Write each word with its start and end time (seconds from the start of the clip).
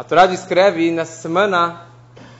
A 0.00 0.02
Torá 0.02 0.24
descreve 0.24 0.90
nessa 0.90 1.20
semana 1.20 1.82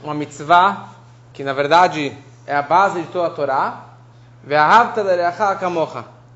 uma 0.02 0.14
mitzvah, 0.14 0.88
que 1.30 1.44
na 1.44 1.52
verdade 1.52 2.16
é 2.46 2.56
a 2.56 2.62
base 2.62 3.02
de 3.02 3.08
toda 3.08 3.26
a 3.26 3.30
Torá. 3.30 3.84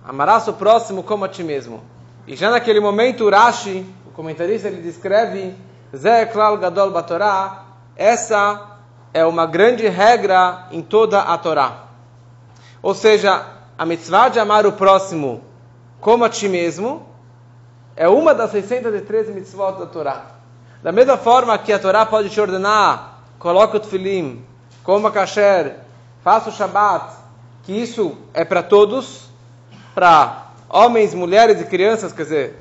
Amarás 0.07 0.47
o 0.49 0.53
próximo 0.53 1.03
como 1.03 1.25
a 1.25 1.29
ti 1.31 1.43
mesmo. 1.43 1.83
E 2.27 2.37
já 2.37 2.51
naquele 2.51 2.79
momento, 2.79 3.31
Rashi, 3.31 3.87
o 4.07 4.11
comentarista, 4.11 4.69
ele 4.69 4.83
descreve 4.83 5.55
Gadol 6.61 6.91
Batorá. 6.91 7.69
Essa 7.97 8.77
é 9.15 9.25
uma 9.25 9.47
grande 9.47 9.89
regra 9.89 10.67
em 10.71 10.83
toda 10.83 11.23
a 11.23 11.39
Torá. 11.39 11.85
Ou 12.83 12.95
seja, 12.95 13.47
a 13.79 13.87
mitzvah 13.87 14.29
de 14.29 14.39
amar 14.39 14.67
o 14.67 14.73
próximo 14.73 15.43
como 16.03 16.23
a 16.23 16.29
ti 16.29 16.51
mesmo 16.51 17.09
é 17.97 18.07
uma 18.07 18.35
das 18.35 18.51
613 18.51 19.33
mitzvot 19.33 19.79
da 19.79 19.87
Torá. 19.87 20.34
Da 20.85 20.93
mesma 20.93 21.17
forma 21.17 21.57
que 21.57 21.73
a 21.73 21.79
Torá 21.79 22.05
pode 22.05 22.29
te 22.29 22.39
ordenar, 22.39 23.21
coloque 23.39 23.75
o 23.75 23.81
tefilim, 23.81 24.45
coma 24.83 25.11
kasher, 25.11 25.77
faça 26.23 26.51
o 26.51 26.53
shabat, 26.53 27.11
que 27.63 27.73
isso 27.73 28.19
é 28.35 28.45
para 28.45 28.63
todos, 28.63 29.31
para 29.95 30.49
homens, 30.69 31.15
mulheres 31.15 31.59
e 31.59 31.65
crianças, 31.65 32.13
quer 32.13 32.25
dizer, 32.25 32.59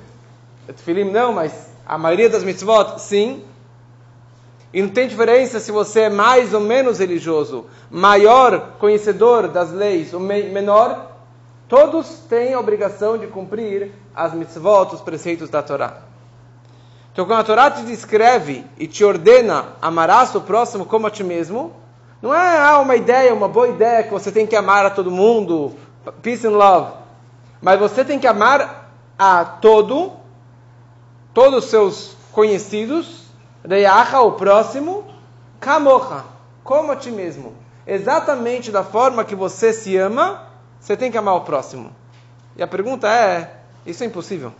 tefilim 0.68 1.12
não, 1.12 1.34
mas 1.34 1.70
a 1.86 1.98
maioria 1.98 2.30
das 2.30 2.46
mitzvot, 2.46 2.98
sim. 2.98 3.44
E 4.74 4.82
não 4.82 4.88
tem 4.88 5.06
diferença 5.06 5.60
se 5.60 5.74
você 5.74 6.04
é 6.04 6.10
mais 6.10 6.54
ou 6.54 6.62
menos 6.62 7.00
religioso, 7.00 7.66
maior 7.92 8.78
conhecedor 8.80 9.50
das 9.50 9.70
leis 9.74 10.14
ou 10.14 10.22
menor, 10.22 11.12
todos 11.68 12.20
têm 12.30 12.54
a 12.54 12.60
obrigação 12.62 13.18
de 13.18 13.28
cumprir 13.28 13.92
as 14.16 14.34
mitzvot, 14.34 14.96
os 14.96 15.02
preceitos 15.02 15.50
da 15.50 15.62
Torá. 15.62 16.13
Então, 17.14 17.26
quando 17.28 17.42
a 17.42 17.44
Torá 17.44 17.70
te 17.70 17.84
descreve 17.84 18.66
e 18.76 18.88
te 18.88 19.06
ordena 19.06 19.68
amarás 19.80 20.34
o 20.34 20.42
próximo 20.42 20.84
como 20.84 21.06
a 21.06 21.12
ti 21.12 21.24
mesmo, 21.24 21.72
não 22.20 22.34
é 22.34 22.58
ah, 22.58 22.80
uma 22.80 22.96
ideia, 22.96 23.32
uma 23.32 23.48
boa 23.48 23.68
ideia 23.68 24.02
que 24.02 24.12
você 24.12 24.32
tem 24.32 24.48
que 24.48 24.56
amar 24.56 24.84
a 24.84 24.90
todo 24.90 25.12
mundo, 25.12 25.76
peace 26.24 26.48
and 26.48 26.58
love. 26.58 26.94
Mas 27.62 27.80
você 27.80 28.04
tem 28.04 28.18
que 28.18 28.26
amar 28.26 28.90
a 29.18 29.46
todo, 29.46 30.12
todos 31.36 31.66
os 31.66 31.70
seus 31.70 32.18
conhecidos, 32.32 33.26
reacha, 33.64 34.20
o 34.20 34.32
próximo, 34.32 35.06
kamocha, 35.60 36.24
como 36.64 36.92
a 36.92 36.96
ti 36.96 37.12
mesmo. 37.12 37.54
Exatamente 37.86 38.72
da 38.72 38.84
forma 38.84 39.24
que 39.24 39.36
você 39.36 39.72
se 39.72 39.96
ama, 39.98 40.48
você 40.80 40.98
tem 40.98 41.12
que 41.12 41.18
amar 41.18 41.36
o 41.36 41.42
próximo. 41.42 41.92
E 42.56 42.64
a 42.64 42.68
pergunta 42.68 43.08
é: 43.08 43.54
isso 43.86 44.04
é 44.04 44.08
impossível? 44.08 44.52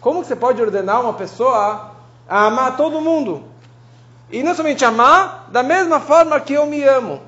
Como 0.00 0.24
você 0.24 0.36
pode 0.36 0.62
ordenar 0.62 1.00
uma 1.00 1.14
pessoa 1.14 1.92
a 2.28 2.46
amar 2.46 2.76
todo 2.76 3.00
mundo? 3.00 3.44
E 4.30 4.42
não 4.42 4.54
somente 4.54 4.84
amar, 4.84 5.46
da 5.48 5.62
mesma 5.62 6.00
forma 6.00 6.38
que 6.40 6.52
eu 6.52 6.66
me 6.66 6.82
amo. 6.84 7.20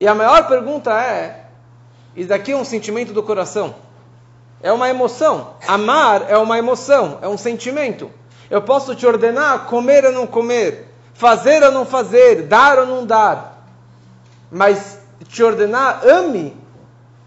E 0.00 0.06
a 0.06 0.14
maior 0.14 0.46
pergunta 0.46 0.92
é: 0.92 1.46
isso 2.14 2.28
daqui 2.28 2.52
é 2.52 2.56
um 2.56 2.64
sentimento 2.64 3.12
do 3.12 3.22
coração? 3.22 3.74
É 4.62 4.72
uma 4.72 4.88
emoção. 4.88 5.54
Amar 5.66 6.30
é 6.30 6.36
uma 6.36 6.58
emoção, 6.58 7.18
é 7.22 7.28
um 7.28 7.38
sentimento. 7.38 8.10
Eu 8.48 8.62
posso 8.62 8.94
te 8.94 9.06
ordenar 9.06 9.66
comer 9.66 10.04
ou 10.04 10.12
não 10.12 10.26
comer, 10.26 10.88
fazer 11.14 11.62
ou 11.62 11.72
não 11.72 11.84
fazer, 11.84 12.42
dar 12.42 12.78
ou 12.78 12.86
não 12.86 13.04
dar. 13.04 13.64
Mas 14.50 14.98
te 15.28 15.42
ordenar, 15.42 16.06
ame 16.06 16.56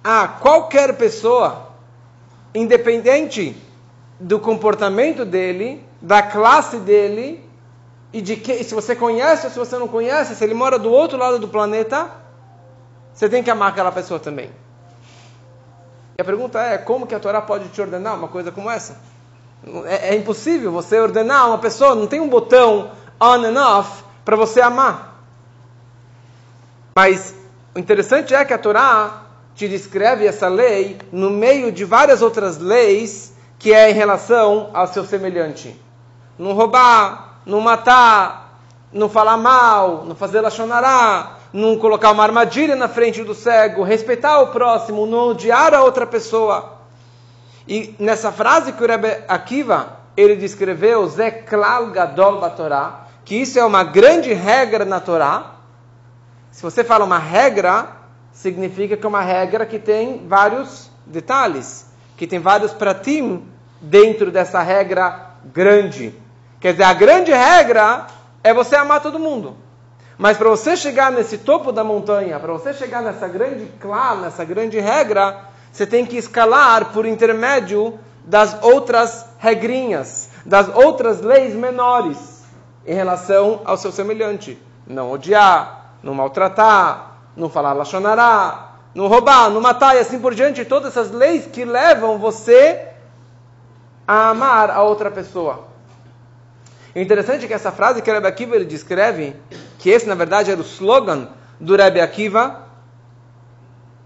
a 0.04 0.28
qualquer 0.28 0.96
pessoa 0.96 1.69
independente 2.54 3.56
do 4.20 4.40
comportamento 4.40 5.24
dele, 5.24 5.84
da 6.02 6.22
classe 6.22 6.78
dele 6.78 7.44
e 8.12 8.22
de 8.22 8.36
que 8.36 8.64
se 8.64 8.74
você 8.74 8.96
conhece 8.96 9.46
ou 9.46 9.52
se 9.52 9.60
você 9.60 9.78
não 9.78 9.88
conhece, 9.88 10.36
se 10.36 10.44
ele 10.44 10.54
mora 10.54 10.80
do 10.80 10.92
outro 10.92 11.18
lado 11.18 11.40
do 11.40 11.48
planeta, 11.48 12.10
você 13.14 13.30
tem 13.30 13.44
que 13.44 13.52
amar 13.52 13.70
aquela 13.70 13.92
pessoa 13.92 14.20
também. 14.20 14.50
E 16.18 16.22
a 16.22 16.26
pergunta 16.26 16.60
é, 16.62 16.78
como 16.78 17.08
que 17.08 17.16
a 17.16 17.20
Torá 17.20 17.42
pode 17.42 17.70
te 17.70 17.80
ordenar 17.80 18.16
uma 18.16 18.28
coisa 18.28 18.52
como 18.52 18.70
essa? 18.70 19.00
É, 19.86 20.10
é 20.10 20.16
impossível 20.16 20.72
você 20.72 21.00
ordenar 21.00 21.48
uma 21.48 21.58
pessoa, 21.58 21.96
não 21.96 22.08
tem 22.08 22.20
um 22.20 22.28
botão 22.28 22.92
on 23.22 23.46
and 23.46 23.62
off 23.62 24.04
para 24.26 24.36
você 24.36 24.60
amar. 24.60 25.24
Mas 26.96 27.34
o 27.76 27.80
interessante 27.80 28.34
é 28.34 28.44
que 28.44 28.54
a 28.54 28.58
Torá 28.58 29.29
te 29.60 29.68
descreve 29.68 30.26
essa 30.26 30.48
lei 30.48 30.98
no 31.12 31.30
meio 31.30 31.70
de 31.70 31.84
várias 31.84 32.22
outras 32.22 32.58
leis 32.60 33.34
que 33.58 33.74
é 33.74 33.92
em 33.92 33.94
relação 33.94 34.70
ao 34.74 34.88
seu 34.88 35.04
semelhante. 35.04 35.78
Não 36.38 36.54
roubar, 36.54 37.42
não 37.46 37.60
matar, 37.60 38.62
não 38.94 39.10
falar 39.10 39.36
mal, 39.36 40.06
não 40.06 40.16
fazer 40.16 40.40
lachonará, 40.40 41.40
não 41.52 41.78
colocar 41.78 42.12
uma 42.12 42.24
armadilha 42.24 42.74
na 42.74 42.88
frente 42.88 43.22
do 43.22 43.36
cego, 43.36 43.84
respeitar 43.84 44.40
o 44.40 44.48
próximo, 44.48 45.06
não 45.06 45.32
odiar 45.32 45.74
a 45.74 45.84
outra 45.84 46.08
pessoa. 46.08 46.78
E 47.68 47.94
nessa 48.00 48.32
frase 48.32 48.72
que 48.72 48.82
o 48.82 48.88
Rebbe 48.88 49.26
Akiva, 49.28 49.98
ele 50.16 50.38
descreveu, 50.38 51.06
Zé 51.10 51.32
Klal 51.32 51.88
Gadol 51.88 52.40
que 53.26 53.36
isso 53.36 53.60
é 53.60 53.66
uma 53.66 53.84
grande 53.84 54.32
regra 54.32 54.86
na 54.86 55.02
Torá. 55.02 55.56
Se 56.50 56.64
você 56.64 56.82
fala 56.82 57.04
uma 57.04 57.20
regra, 57.20 57.99
significa 58.32 58.96
que 58.96 59.06
é 59.06 59.10
uma 59.10 59.22
regra 59.22 59.66
que 59.66 59.80
tem 59.80 60.28
vários 60.28 60.90
detalhes, 61.06 61.86
que 62.16 62.28
tem 62.28 62.40
vários 62.40 62.74
pratim 62.74 63.44
dentro 63.82 64.32
dessa 64.32 64.62
regra 64.62 65.32
grande. 65.46 66.14
Quer 66.60 66.74
dizer, 66.74 66.84
a 66.84 66.94
grande 66.94 67.32
regra 67.32 68.08
é 68.44 68.54
você 68.54 68.76
amar 68.76 69.02
todo 69.02 69.20
mundo. 69.20 69.56
Mas 70.18 70.38
para 70.38 70.50
você 70.50 70.76
chegar 70.76 71.12
nesse 71.12 71.38
topo 71.38 71.72
da 71.72 71.84
montanha, 71.84 72.40
para 72.40 72.52
você 72.52 72.74
chegar 72.74 73.02
nessa 73.02 73.28
grande 73.28 73.66
clá, 73.80 74.16
nessa 74.16 74.44
grande 74.44 74.78
regra, 74.78 75.46
você 75.72 75.88
tem 75.88 76.06
que 76.06 76.18
escalar 76.18 76.92
por 76.92 77.06
intermédio 77.06 77.98
das 78.26 78.62
outras 78.62 79.26
regrinhas, 79.38 80.30
das 80.46 80.68
outras 80.76 81.22
leis 81.22 81.56
menores 81.56 82.44
em 82.86 82.94
relação 82.94 83.62
ao 83.64 83.78
seu 83.78 83.92
semelhante. 83.92 84.62
Não 84.86 85.12
odiar, 85.12 85.94
não 86.04 86.14
maltratar, 86.14 87.09
não 87.40 87.50
falar 87.50 87.74
lachonará, 87.74 88.74
não 88.94 89.08
roubar, 89.08 89.50
não 89.50 89.62
matar 89.62 89.96
e 89.96 90.00
assim 90.00 90.20
por 90.20 90.36
diante, 90.36 90.66
todas 90.66 90.90
essas 90.90 91.12
leis 91.12 91.46
que 91.46 91.64
levam 91.64 92.18
você 92.18 92.88
a 94.08 94.30
amar 94.30 94.70
a 94.70 94.84
outra 94.84 95.10
pessoa. 95.10 95.68
É 96.94 97.02
interessante 97.02 97.48
que 97.48 97.54
essa 97.54 97.72
frase 97.72 98.02
que 98.02 98.12
Rebbe 98.12 98.28
Akiva 98.28 98.56
ele 98.56 98.66
descreve, 98.66 99.36
que 99.78 99.90
esse 99.90 100.08
na 100.08 100.16
verdade 100.16 100.52
era 100.52 100.60
o 100.60 100.64
slogan 100.64 101.30
do 101.60 101.76
Rebbe 101.76 102.02
Akiva, 102.02 102.68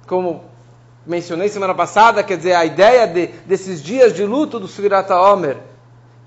como 0.06 0.44
mencionei 1.06 1.50
semana 1.50 1.74
passada, 1.74 2.24
quer 2.24 2.38
dizer, 2.38 2.54
a 2.54 2.66
ideia 2.66 3.08
de, 3.08 3.28
desses 3.46 3.82
dias 3.82 4.14
de 4.14 4.26
luto 4.26 4.60
do 4.60 4.68
Sfirata 4.68 5.20
Omer, 5.20 5.58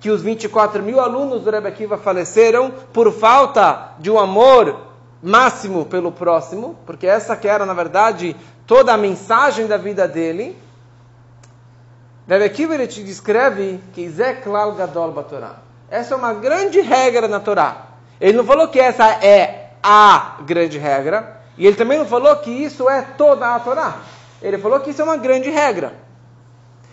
que 0.01 0.11
os 0.11 0.23
24 0.23 0.83
mil 0.83 1.01
alunos 1.01 1.43
do 1.43 1.51
Rebbe 1.51 1.69
Akiva 1.69 1.99
faleceram 1.99 2.71
por 2.93 3.13
falta 3.13 3.93
de 3.99 4.11
um 4.11 4.19
amor 4.19 4.87
máximo 5.23 5.85
pelo 5.87 6.13
próximo, 6.13 6.79
porque 6.87 7.07
essa 7.07 7.37
que 7.37 7.49
era, 7.49 7.67
na 7.67 7.75
verdade, 7.75 8.37
toda 8.67 8.93
a 8.93 8.97
mensagem 8.97 9.67
da 9.67 9.77
vida 9.77 10.07
dele. 10.07 10.57
Rebbe 12.29 12.45
Akiva 12.45 12.75
ele 12.75 12.87
te 12.87 13.03
descreve 13.03 13.81
que 13.93 14.09
Zé 14.09 14.35
Klal 14.35 14.73
Gadol 14.73 15.13
Batorá. 15.13 15.57
Essa 15.89 16.15
é 16.15 16.17
uma 16.17 16.35
grande 16.35 16.81
regra 16.81 17.29
na 17.29 17.39
Torá. 17.39 17.87
Ele 18.21 18.37
não 18.37 18.45
falou 18.45 18.69
que 18.69 18.81
essa 18.81 19.07
é 19.25 19.71
a 19.83 20.39
grande 20.45 20.79
regra, 20.79 21.41
e 21.57 21.67
ele 21.67 21.77
também 21.77 21.99
não 21.99 22.07
falou 22.07 22.35
que 22.37 22.51
isso 22.51 22.91
é 22.91 23.03
toda 23.03 23.55
a 23.55 23.61
Torá. 23.61 23.99
Ele 24.43 24.59
falou 24.59 24.81
que 24.81 24.91
isso 24.91 25.01
é 25.01 25.05
uma 25.05 25.17
grande 25.17 25.49
regra. 25.49 25.95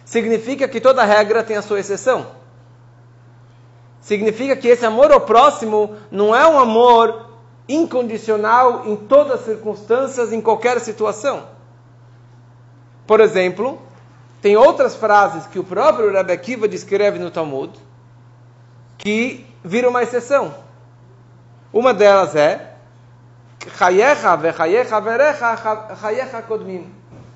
Significa 0.05 0.67
que 0.67 0.79
toda 0.79 1.03
regra 1.03 1.44
tem 1.44 1.57
a 1.57 1.61
sua 1.61 1.79
exceção. 1.79 2.28
Significa 4.00 4.55
que 4.55 4.67
esse 4.67 4.85
amor 4.85 5.11
ao 5.11 5.22
próximo 5.22 5.96
não 6.11 6.35
é 6.35 6.47
um 6.47 6.59
amor 6.59 7.33
incondicional 7.68 8.84
em 8.86 8.96
todas 8.96 9.40
as 9.40 9.46
circunstâncias, 9.46 10.34
em 10.34 10.42
qualquer 10.42 10.80
situação. 10.80 11.48
Por 13.08 13.20
exemplo, 13.20 13.82
tem 14.42 14.58
outras 14.58 14.96
frases 14.96 15.46
que 15.48 15.60
o 15.60 15.64
próprio 15.64 16.12
Rebbe 16.12 16.34
Akiva 16.34 16.68
descreve 16.68 17.20
no 17.20 17.32
Talmud 17.32 17.74
que 18.98 19.46
viram 19.64 19.90
uma 19.90 20.04
exceção. 20.04 20.54
Uma 21.72 21.94
delas 21.94 22.36
é 22.36 22.74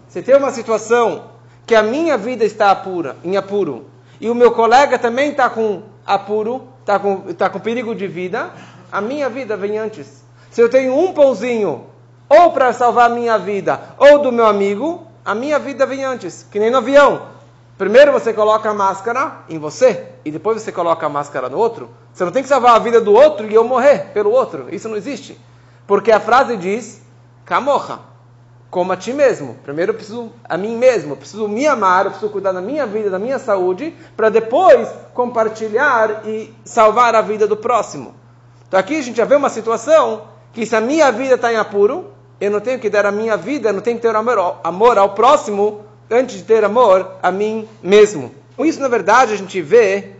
se 0.09 0.21
tem 0.21 0.35
uma 0.35 0.51
situação 0.51 1.31
que 1.65 1.75
a 1.75 1.83
minha 1.83 2.17
vida 2.17 2.43
está 2.43 2.71
apura, 2.71 3.17
em 3.23 3.37
apuro 3.37 3.85
e 4.19 4.29
o 4.29 4.35
meu 4.35 4.51
colega 4.51 4.97
também 4.97 5.31
está 5.31 5.49
com 5.49 5.83
apuro, 6.05 6.67
está 6.81 6.97
com, 6.99 7.23
está 7.29 7.49
com 7.49 7.59
perigo 7.59 7.93
de 7.93 8.07
vida, 8.07 8.51
a 8.91 9.01
minha 9.01 9.29
vida 9.29 9.57
vem 9.57 9.77
antes. 9.77 10.23
Se 10.51 10.61
eu 10.61 10.69
tenho 10.69 10.97
um 10.97 11.13
pãozinho, 11.13 11.85
ou 12.29 12.51
para 12.51 12.73
salvar 12.73 13.09
a 13.11 13.13
minha 13.13 13.37
vida, 13.37 13.79
ou 13.97 14.19
do 14.19 14.31
meu 14.31 14.45
amigo, 14.45 15.05
a 15.23 15.35
minha 15.35 15.59
vida 15.59 15.85
vem 15.85 16.03
antes, 16.03 16.45
que 16.51 16.59
nem 16.59 16.71
no 16.71 16.77
avião. 16.77 17.27
Primeiro 17.77 18.11
você 18.11 18.33
coloca 18.33 18.69
a 18.69 18.73
máscara 18.73 19.43
em 19.47 19.59
você 19.59 20.07
e 20.25 20.31
depois 20.31 20.61
você 20.61 20.71
coloca 20.71 21.05
a 21.05 21.09
máscara 21.09 21.47
no 21.47 21.57
outro. 21.57 21.89
Você 22.11 22.25
não 22.25 22.31
tem 22.31 22.41
que 22.41 22.49
salvar 22.49 22.75
a 22.75 22.79
vida 22.79 22.99
do 22.99 23.13
outro 23.13 23.47
e 23.47 23.53
eu 23.53 23.63
morrer 23.63 24.11
pelo 24.13 24.31
outro. 24.31 24.67
Isso 24.71 24.89
não 24.89 24.97
existe. 24.97 25.39
Porque 25.85 26.11
a 26.11 26.19
frase 26.19 26.57
diz: 26.57 27.01
Camocha, 27.45 27.99
como 28.69 28.91
a 28.91 28.97
ti 28.97 29.13
mesmo. 29.13 29.55
Primeiro 29.63 29.91
eu 29.91 29.95
preciso 29.95 30.31
a 30.43 30.57
mim 30.57 30.75
mesmo, 30.75 31.13
eu 31.13 31.17
preciso 31.17 31.47
me 31.47 31.67
amar, 31.67 32.05
eu 32.05 32.11
preciso 32.11 32.31
cuidar 32.31 32.51
da 32.51 32.61
minha 32.61 32.85
vida, 32.85 33.09
da 33.09 33.19
minha 33.19 33.37
saúde, 33.37 33.95
para 34.15 34.29
depois 34.29 34.89
compartilhar 35.13 36.27
e 36.27 36.53
salvar 36.65 37.15
a 37.15 37.21
vida 37.21 37.45
do 37.45 37.57
próximo. 37.57 38.15
Então 38.67 38.79
aqui 38.79 38.97
a 38.97 39.01
gente 39.01 39.17
já 39.17 39.25
vê 39.25 39.35
uma 39.35 39.49
situação 39.49 40.23
que 40.53 40.65
se 40.65 40.75
a 40.75 40.81
minha 40.81 41.11
vida 41.11 41.35
está 41.35 41.51
em 41.51 41.57
apuro, 41.57 42.11
eu 42.39 42.51
não 42.51 42.59
tenho 42.59 42.79
que 42.79 42.89
dar 42.89 43.05
a 43.05 43.11
minha 43.11 43.37
vida, 43.37 43.69
eu 43.69 43.73
não 43.73 43.81
tenho 43.81 43.97
que 43.97 44.01
ter 44.01 44.15
amor, 44.15 44.59
amor 44.63 44.97
ao 44.97 45.09
próximo 45.09 45.81
antes 46.09 46.37
de 46.37 46.43
ter 46.43 46.63
amor 46.63 47.15
a 47.21 47.31
mim 47.31 47.67
mesmo. 47.81 48.31
Com 48.55 48.65
isso, 48.65 48.81
na 48.81 48.87
verdade, 48.87 49.33
a 49.33 49.37
gente 49.37 49.61
vê 49.61 50.13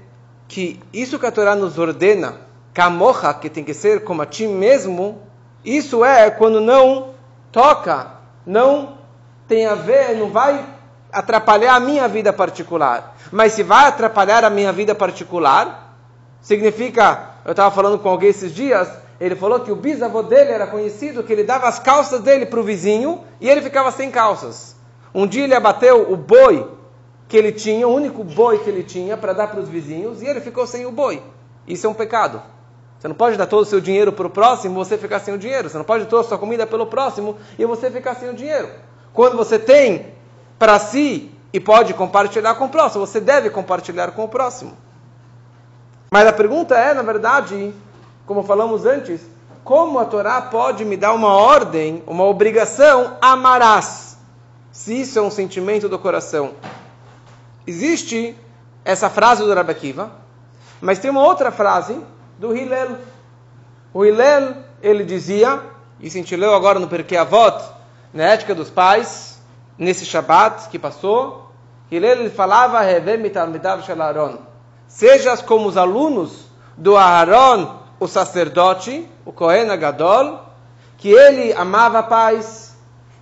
que 0.47 0.79
isso 0.94 1.19
que 1.19 1.25
a 1.25 1.31
Torá 1.31 1.55
nos 1.55 1.77
ordena, 1.77 2.35
kamocha, 2.73 3.33
que 3.33 3.49
tem 3.49 3.63
que 3.63 3.73
ser 3.73 4.03
como 4.03 4.21
a 4.21 4.25
ti 4.25 4.47
mesmo, 4.47 5.21
isso 5.63 6.05
é 6.05 6.29
quando 6.29 6.61
não 6.61 7.09
toca 7.51 8.17
não 8.47 8.97
tem 9.45 9.65
a 9.65 9.75
ver, 9.75 10.15
não 10.15 10.29
vai 10.29 10.65
atrapalhar 11.11 11.75
a 11.75 11.79
minha 11.79 12.07
vida 12.07 12.31
particular. 12.31 13.15
Mas 13.29 13.53
se 13.53 13.61
vai 13.61 13.88
atrapalhar 13.88 14.45
a 14.45 14.49
minha 14.49 14.71
vida 14.71 14.95
particular, 14.95 15.97
significa, 16.41 17.31
eu 17.47 17.51
estava 17.51 17.73
falando 17.73 17.97
com 17.97 18.09
alguém 18.09 18.27
esses 18.27 18.53
dias, 18.53 18.89
ele 19.21 19.33
falou 19.33 19.61
que 19.61 19.71
o 19.71 19.75
bisavô 19.77 20.21
dele 20.21 20.51
era 20.51 20.67
conhecido, 20.67 21.23
que 21.23 21.31
ele 21.31 21.45
dava 21.45 21.65
as 21.65 21.79
calças 21.79 22.19
dele 22.19 22.45
para 22.45 22.59
o 22.59 22.63
vizinho 22.63 23.23
e 23.39 23.49
ele 23.49 23.61
ficava 23.61 23.89
sem 23.89 24.11
calças. 24.11 24.75
Um 25.15 25.25
dia 25.25 25.45
ele 25.45 25.55
abateu 25.55 26.11
o 26.11 26.17
boi 26.17 26.69
que 27.25 27.38
ele 27.38 27.53
tinha, 27.53 27.88
o 27.88 27.94
único 27.94 28.21
boi 28.21 28.59
que 28.59 28.69
ele 28.69 28.83
tinha 28.83 29.15
para 29.15 29.31
dar 29.31 29.47
para 29.47 29.61
os 29.61 29.69
vizinhos, 29.69 30.21
e 30.21 30.25
ele 30.25 30.41
ficou 30.41 30.67
sem 30.67 30.85
o 30.85 30.91
boi. 30.91 31.23
Isso 31.65 31.88
é 31.88 31.89
um 31.89 31.94
pecado. 31.94 32.41
Você 32.99 33.07
não 33.07 33.15
pode 33.15 33.38
dar 33.38 33.45
todo 33.45 33.61
o 33.61 33.65
seu 33.65 33.79
dinheiro 33.79 34.11
para 34.11 34.27
o 34.27 34.29
próximo 34.29 34.75
e 34.75 34.83
você 34.83 34.97
ficar 34.97 35.19
sem 35.19 35.33
o 35.33 35.38
dinheiro. 35.38 35.69
Você 35.69 35.77
não 35.77 35.85
pode 35.85 36.03
dar 36.03 36.09
toda 36.09 36.23
a 36.23 36.27
sua 36.27 36.38
comida 36.38 36.67
pelo 36.67 36.85
próximo 36.85 37.38
e 37.57 37.65
você 37.65 37.89
ficar 37.89 38.15
sem 38.15 38.29
o 38.29 38.33
dinheiro. 38.33 38.69
Quando 39.13 39.38
você 39.38 39.57
tem 39.57 40.13
para 40.59 40.77
si 40.79 41.31
e 41.53 41.61
pode 41.61 41.94
compartilhar 41.94 42.55
com 42.55 42.65
o 42.65 42.69
próximo, 42.69 43.07
você 43.07 43.21
deve 43.21 43.49
compartilhar 43.49 44.11
com 44.11 44.25
o 44.25 44.27
próximo. 44.27 44.75
Mas 46.09 46.27
a 46.27 46.33
pergunta 46.33 46.75
é, 46.75 46.94
na 46.94 47.01
verdade, 47.01 47.74
como 48.25 48.44
falamos 48.44 48.86
antes, 48.86 49.21
como 49.63 50.00
a 50.00 50.06
Torá 50.06 50.42
pode 50.42 50.86
me 50.86 50.95
dar 50.95 51.13
uma 51.13 51.33
ordem, 51.33 52.01
uma 52.07 52.24
obrigação, 52.24 53.18
amarás, 53.21 54.18
se 54.71 55.01
isso 55.01 55.19
é 55.19 55.21
um 55.21 55.30
sentimento 55.30 55.89
do 55.89 56.00
coração? 56.00 56.51
Existe 57.65 58.33
essa 58.86 59.09
frase 59.09 59.44
do 59.44 59.54
Rabbi 59.54 59.71
Akiva, 59.71 60.12
mas 60.80 61.00
tem 61.00 61.12
uma 61.12 61.24
outra 61.24 61.51
frase 61.51 62.00
do 62.39 62.56
Hillel. 62.56 62.98
O 63.94 64.06
Hillel, 64.06 64.56
ele 64.81 65.04
dizia, 65.04 65.59
isso 66.00 66.15
a 66.15 66.21
gente 66.21 66.36
leu 66.38 66.56
agora 66.56 66.80
no 66.80 66.88
Perkei 66.88 67.18
Avot, 67.18 67.62
na 68.13 68.24
ética 68.24 68.56
dos 68.56 68.69
pais, 68.69 69.42
nesse 69.77 70.06
Shabat 70.06 70.69
que 70.69 70.80
passou, 70.80 71.51
Hillel 71.92 72.21
ele 72.21 72.30
falava, 72.30 72.80
sejas 74.87 75.41
como 75.41 75.67
os 75.67 75.77
alunos 75.77 76.45
do 76.75 76.95
Aharon, 76.95 77.75
o 77.99 78.07
sacerdote, 78.07 79.07
o 79.25 79.31
Kohen 79.31 79.67
Gadol, 79.77 80.39
que 80.97 81.09
ele 81.09 81.53
amava 81.53 81.99
a 81.99 82.03
paz, 82.03 82.75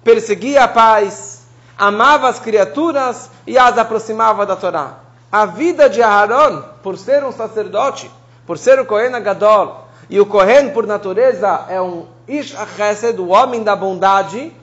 perseguia 0.04 0.64
a 0.64 0.68
paz, 0.68 1.46
amava 1.78 2.30
as 2.30 2.40
criaturas 2.40 3.30
e 3.48 3.58
as 3.58 3.78
aproximava 3.78 4.46
da 4.46 4.56
Torá. 4.56 5.00
A 5.32 5.46
vida 5.46 5.90
de 5.90 6.02
Aharon, 6.02 6.64
por 6.84 6.98
ser 6.98 7.24
um 7.24 7.32
sacerdote, 7.32 8.10
por 8.46 8.58
ser 8.58 8.80
o 8.80 8.86
Kohen 8.86 9.12
Gadol, 9.22 9.86
e 10.10 10.20
o 10.20 10.26
Kohen, 10.26 10.70
por 10.70 10.86
natureza, 10.86 11.66
é 11.68 11.82
um 11.82 12.06
Ish 12.28 12.56
Achesed, 12.56 13.20
o 13.20 13.30
homem 13.30 13.64
da 13.64 13.76
bondade, 13.76 14.54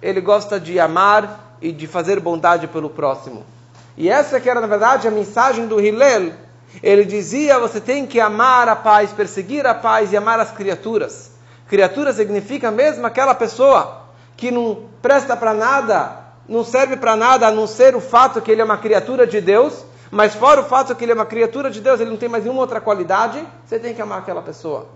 ele 0.00 0.20
gosta 0.20 0.60
de 0.60 0.78
amar 0.78 1.56
e 1.60 1.72
de 1.72 1.86
fazer 1.86 2.20
bondade 2.20 2.68
pelo 2.68 2.88
próximo. 2.88 3.44
E 3.98 4.08
essa 4.08 4.38
que 4.38 4.48
era, 4.48 4.60
na 4.60 4.68
verdade, 4.68 5.08
a 5.08 5.10
mensagem 5.10 5.66
do 5.66 5.80
Hillel. 5.80 6.32
Ele 6.80 7.04
dizia, 7.04 7.58
você 7.58 7.80
tem 7.80 8.06
que 8.06 8.20
amar 8.20 8.68
a 8.68 8.76
paz, 8.76 9.10
perseguir 9.10 9.66
a 9.66 9.74
paz 9.74 10.12
e 10.12 10.16
amar 10.16 10.38
as 10.38 10.52
criaturas. 10.52 11.32
Criatura 11.66 12.12
significa 12.12 12.70
mesmo 12.70 13.04
aquela 13.04 13.34
pessoa 13.34 14.02
que 14.36 14.52
não 14.52 14.84
presta 15.02 15.36
para 15.36 15.52
nada, 15.52 16.12
não 16.48 16.62
serve 16.62 16.96
para 16.96 17.16
nada, 17.16 17.48
a 17.48 17.50
não 17.50 17.66
ser 17.66 17.96
o 17.96 18.00
fato 18.00 18.40
que 18.40 18.52
ele 18.52 18.60
é 18.60 18.64
uma 18.64 18.78
criatura 18.78 19.26
de 19.26 19.40
Deus, 19.40 19.84
mas 20.12 20.32
fora 20.32 20.60
o 20.60 20.64
fato 20.64 20.94
que 20.94 21.04
ele 21.04 21.10
é 21.10 21.14
uma 21.16 21.26
criatura 21.26 21.68
de 21.68 21.80
Deus, 21.80 21.98
ele 22.00 22.10
não 22.10 22.16
tem 22.16 22.28
mais 22.28 22.44
nenhuma 22.44 22.60
outra 22.60 22.80
qualidade, 22.80 23.44
você 23.66 23.80
tem 23.80 23.94
que 23.94 24.00
amar 24.00 24.20
aquela 24.20 24.42
pessoa. 24.42 24.86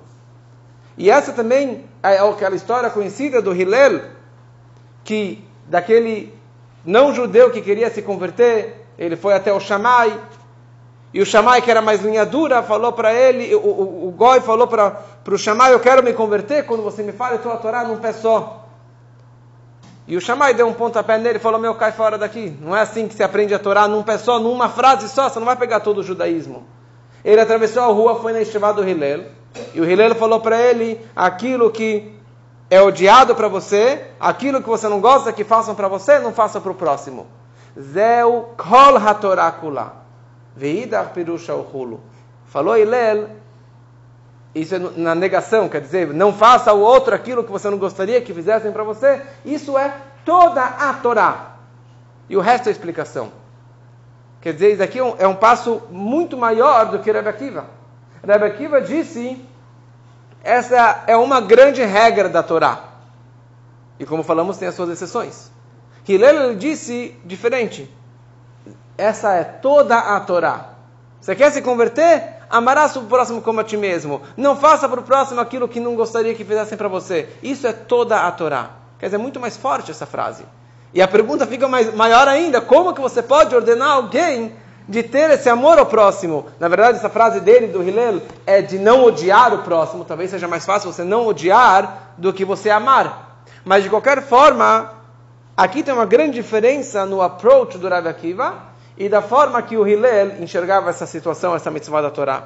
E 0.97 1.11
essa 1.11 1.33
também 1.33 1.87
é 2.05 2.19
aquela 2.19 2.55
história 2.55 2.89
conhecida 2.89 3.43
do 3.43 3.53
Hillel, 3.53 4.03
que 5.03 5.45
daquele 5.67 6.33
não 6.85 7.13
judeu 7.13 7.51
que 7.51 7.61
queria 7.61 7.91
se 7.91 8.01
converter, 8.01 8.82
ele 9.05 9.17
foi 9.17 9.35
até 9.35 9.53
o 9.53 9.59
Shammai, 9.59 10.17
e 11.13 11.21
o 11.21 11.27
Shammai, 11.27 11.61
que 11.61 11.71
era 11.71 11.83
mais 11.83 12.03
linha 12.03 12.25
dura, 12.25 12.63
falou 12.63 12.93
para 12.93 13.13
ele, 13.13 13.53
o, 13.55 13.59
o, 13.59 14.09
o 14.09 14.11
Goi 14.13 14.41
falou 14.41 14.69
para 14.69 15.03
o 15.29 15.37
Shammai, 15.37 15.75
eu 15.75 15.81
quero 15.81 16.03
me 16.03 16.13
converter, 16.13 16.65
quando 16.65 16.83
você 16.83 17.03
me 17.03 17.11
fala, 17.11 17.33
eu 17.33 17.37
estou 17.37 17.53
a 17.53 17.57
Torá 17.57 17.83
num 17.85 17.97
pé 17.97 18.13
só. 18.13 18.65
E 20.07 20.17
o 20.17 20.21
Shammai 20.21 20.55
deu 20.55 20.69
um 20.69 20.73
pontapé 20.73 21.19
nele 21.19 21.37
e 21.37 21.41
falou: 21.41 21.61
Meu, 21.61 21.77
cai 21.77 21.93
fora 21.93 22.19
daqui. 22.19 22.57
Não 22.61 22.77
é 22.77 22.81
assim 22.81 23.07
que 23.07 23.15
se 23.15 23.23
aprende 23.23 23.55
a 23.55 23.59
Torá 23.59 23.87
num 23.87 24.03
pé 24.03 24.19
só, 24.19 24.41
numa 24.41 24.69
frase 24.69 25.09
só, 25.09 25.29
você 25.29 25.39
não 25.39 25.47
vai 25.47 25.55
pegar 25.55 25.79
todo 25.79 25.99
o 25.99 26.03
judaísmo. 26.03 26.67
Ele 27.25 27.41
atravessou 27.41 27.85
a 27.85 27.87
rua, 27.87 28.17
foi 28.17 28.33
na 28.33 28.41
estivada 28.41 28.83
do 28.83 28.89
Hillel, 28.89 29.27
e 29.73 29.81
o 29.81 29.89
Hillel 29.89 30.15
falou 30.17 30.41
para 30.41 30.61
ele: 30.61 31.01
Aquilo 31.15 31.71
que 31.71 32.13
é 32.69 32.83
odiado 32.83 33.35
para 33.37 33.47
você, 33.47 34.07
aquilo 34.19 34.61
que 34.61 34.69
você 34.69 34.89
não 34.89 35.01
gosta 35.01 35.33
que 35.33 35.45
façam 35.45 35.75
para 35.75 35.87
você, 35.87 36.19
não 36.19 36.33
faça 36.33 36.61
para 36.61 36.73
o 36.73 36.75
próximo. 36.75 37.27
Zeu 37.81 38.55
kol 38.57 38.97
hatorakula. 38.97 40.03
Veidach 40.57 41.13
pirusha 41.15 41.55
o 41.55 42.01
Falou 42.47 42.77
Hillel, 42.77 43.29
isso 44.55 44.75
é 44.75 44.79
na 44.79 45.15
negação, 45.15 45.69
quer 45.69 45.81
dizer, 45.81 46.09
não 46.09 46.33
faça 46.33 46.71
ao 46.71 46.79
outro 46.79 47.15
aquilo 47.15 47.43
que 47.43 47.51
você 47.51 47.71
não 47.71 47.79
gostaria 47.79 48.21
que 48.21 48.35
fizessem 48.35 48.71
para 48.71 48.85
você. 48.85 49.23
Isso 49.45 49.79
é 49.79 49.95
toda 50.25 50.63
a 50.63 50.93
Torá. 50.93 51.53
E 52.29 52.37
o 52.37 52.41
resto 52.41 52.69
é 52.69 52.73
explicação. 52.73 53.33
Quer 54.43 54.53
dizer, 54.53 54.73
isso 54.73 54.83
aqui 54.83 54.99
é 54.99 55.05
um, 55.05 55.15
é 55.19 55.27
um 55.27 55.35
passo 55.35 55.83
muito 55.91 56.37
maior 56.37 56.87
do 56.87 56.99
que 56.99 57.11
Rebbe 57.11 57.29
Akiva. 57.29 57.65
Rebbe 58.23 58.45
Akiva 58.45 58.81
disse, 58.81 59.43
essa 60.45 61.05
é 61.07 61.17
uma 61.17 61.41
grande 61.41 61.83
regra 61.83 62.29
da 62.29 62.43
Torá. 62.43 62.81
E 63.99 64.05
como 64.05 64.23
falamos, 64.23 64.59
tem 64.59 64.69
as 64.69 64.75
suas 64.75 64.91
exceções. 64.91 65.51
Hillel 66.07 66.57
disse 66.57 67.17
diferente. 67.25 67.89
Essa 68.99 69.35
é 69.35 69.45
toda 69.45 69.99
a 69.99 70.21
Torá. 70.21 70.71
Você 71.21 71.35
quer 71.35 71.51
se 71.53 71.63
converter? 71.63 72.43
Amarás 72.51 72.95
o 72.97 73.03
próximo 73.03 73.41
como 73.41 73.61
a 73.61 73.65
ti 73.65 73.77
mesmo. 73.77 74.21
Não 74.37 74.57
faça 74.57 74.89
para 74.89 75.01
o 75.01 75.05
próximo 75.05 75.41
aquilo 75.41 75.69
que 75.69 75.81
não 75.81 75.95
gostaria 75.95 76.35
que 76.35 76.45
fizessem 76.45 76.77
para 76.77 76.89
você. 76.89 77.29
Isso 77.43 77.67
é 77.67 77.73
toda 77.73 78.21
a 78.21 78.31
Torá. 78.31 78.71
Quer 78.99 79.07
dizer, 79.07 79.17
é 79.17 79.19
muito 79.19 79.41
mais 79.41 79.57
forte 79.57 79.91
essa 79.91 80.05
frase. 80.05 80.45
E 80.93 81.01
a 81.01 81.09
pergunta 81.09 81.47
fica 81.47 81.67
mais, 81.67 81.95
maior 81.95 82.29
ainda: 82.29 82.61
como 82.61 82.93
que 82.93 83.01
você 83.01 83.23
pode 83.23 83.55
ordenar 83.55 83.93
alguém 83.93 84.53
de 84.89 85.03
ter 85.03 85.31
esse 85.31 85.49
amor 85.49 85.79
ao 85.79 85.87
próximo? 85.87 86.47
Na 86.61 86.69
verdade, 86.69 86.99
essa 86.99 87.09
frase 87.09 87.41
dele, 87.41 87.69
do 87.69 87.83
Hillel, 87.83 88.21
é 88.45 88.61
de 88.61 88.79
não 88.79 89.05
odiar 89.05 89.55
o 89.55 89.59
próximo. 89.59 90.05
Talvez 90.05 90.31
seja 90.31 90.47
mais 90.47 90.67
fácil 90.67 90.93
você 90.93 91.05
não 91.05 91.27
odiar 91.27 92.15
do 92.19 92.33
que 92.33 92.45
você 92.45 92.69
amar. 92.69 93.45
Mas 93.65 93.85
de 93.85 93.91
qualquer 93.91 94.23
forma, 94.23 94.93
aqui 95.63 95.83
tem 95.83 95.95
uma 95.95 96.05
grande 96.05 96.35
diferença 96.35 97.07
no 97.07 97.23
approach 97.23 97.79
do 97.79 97.89
Rav 97.89 98.09
Akiva 98.09 98.55
e 98.97 99.09
da 99.09 99.23
forma 99.23 99.63
que 99.63 99.77
o 99.77 99.87
Hillel 99.87 100.43
enxergava 100.43 100.91
essa 100.91 101.07
situação, 101.07 101.55
essa 101.55 101.71
mitzvah 101.71 102.03
da 102.03 102.11
Torá. 102.11 102.45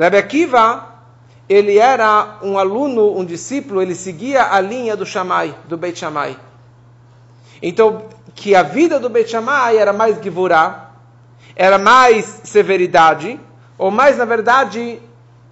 Rebbe 0.00 0.16
Akiva, 0.16 0.86
ele 1.48 1.78
era 1.78 2.38
um 2.42 2.58
aluno, 2.58 3.18
um 3.18 3.24
discípulo, 3.24 3.82
ele 3.82 3.94
seguia 3.94 4.52
a 4.52 4.60
linha 4.60 4.96
do 4.96 5.04
Shammai, 5.04 5.54
do 5.66 5.76
Beit 5.76 5.98
Shammai. 5.98 6.36
Então, 7.60 8.04
que 8.34 8.54
a 8.54 8.62
vida 8.62 9.00
do 9.00 9.08
Beit 9.08 9.28
Shammai 9.28 9.76
era 9.76 9.92
mais 9.92 10.22
givurá, 10.22 10.90
era 11.56 11.78
mais 11.78 12.42
severidade, 12.44 13.40
ou 13.76 13.90
mais, 13.90 14.16
na 14.16 14.24
verdade, 14.24 15.00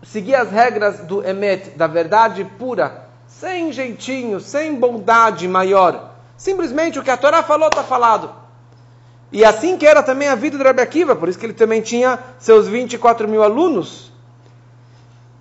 seguia 0.02 0.42
as 0.42 0.50
regras 0.50 1.00
do 1.00 1.26
Emet, 1.26 1.70
da 1.70 1.88
verdade 1.88 2.44
pura, 2.56 3.05
sem 3.40 3.70
jeitinho, 3.70 4.40
sem 4.40 4.74
bondade 4.74 5.46
maior. 5.46 6.12
Simplesmente 6.36 6.98
o 6.98 7.02
que 7.02 7.10
a 7.10 7.16
Torá 7.16 7.42
falou, 7.42 7.68
está 7.68 7.82
falado. 7.82 8.30
E 9.30 9.44
assim 9.44 9.76
que 9.76 9.86
era 9.86 10.02
também 10.02 10.28
a 10.28 10.34
vida 10.34 10.56
do 10.56 10.64
Rebbe 10.64 10.80
Akiva, 10.80 11.14
por 11.14 11.28
isso 11.28 11.38
que 11.38 11.44
ele 11.44 11.52
também 11.52 11.82
tinha 11.82 12.18
seus 12.38 12.66
24 12.66 13.28
mil 13.28 13.42
alunos. 13.42 14.10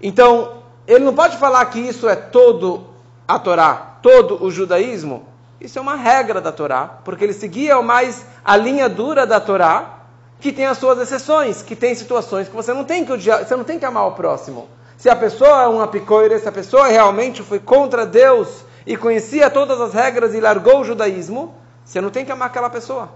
Então, 0.02 0.64
ele 0.86 1.06
não 1.06 1.14
pode 1.14 1.38
falar 1.38 1.66
que 1.68 1.80
isso 1.80 2.08
é 2.10 2.16
todo 2.16 2.86
a 3.28 3.40
Torá, 3.40 3.98
todo 4.02 4.44
o 4.44 4.52
judaísmo. 4.52 5.26
Isso 5.62 5.80
é 5.80 5.82
uma 5.82 5.96
regra 5.96 6.42
da 6.42 6.52
Torá, 6.52 7.00
porque 7.04 7.24
ele 7.24 7.34
seguia 7.34 7.82
mais 7.82 8.26
a 8.44 8.58
linha 8.58 8.90
dura 8.90 9.26
da 9.26 9.40
Torá, 9.40 10.00
que 10.40 10.52
tem 10.52 10.66
as 10.66 10.78
suas 10.78 11.00
exceções, 11.00 11.62
que 11.62 11.76
tem 11.76 11.96
situações 11.96 12.50
que 12.50 12.56
você 12.56 12.74
não 12.74 12.84
tem 12.84 13.06
que 13.06 13.14
odiar, 13.14 13.46
você 13.46 13.56
não 13.56 13.64
tem 13.64 13.80
que 13.80 13.86
amar 13.86 14.06
o 14.08 14.12
próximo. 14.12 14.68
Se 14.98 15.10
a 15.10 15.16
pessoa 15.16 15.64
é 15.64 15.68
uma 15.68 15.88
picoira, 15.88 16.38
se 16.40 16.48
a 16.48 16.52
pessoa 16.52 16.88
realmente 16.88 17.44
foi 17.44 17.60
contra 17.60 18.06
Deus 18.06 18.64
e 18.86 18.96
conhecia 18.96 19.50
todas 19.50 19.80
as 19.82 19.94
regras 19.94 20.34
e 20.34 20.40
largou 20.40 20.82
o 20.82 20.84
judaísmo, 20.84 21.54
você 21.84 22.00
não 22.00 22.10
tem 22.10 22.26
que 22.26 22.32
amar 22.32 22.48
aquela 22.48 22.70
pessoa. 22.70 23.10